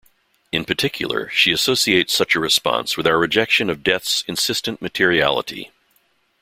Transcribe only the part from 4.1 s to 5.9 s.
insistent materiality.